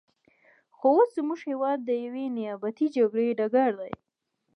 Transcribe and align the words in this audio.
خو 0.75 0.87
اوس 0.95 1.09
زموږ 1.17 1.39
هېواد 1.49 1.79
د 1.83 1.89
یوې 2.05 2.25
نیابتي 2.37 2.87
جګړې 2.95 3.27
ډګر 3.39 3.71
دی. 3.81 3.93